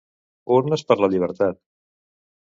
[0.55, 1.61] Urnes per la llibertat'